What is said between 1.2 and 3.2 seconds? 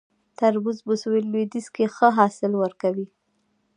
لویدیځ کې ښه حاصل ورکوي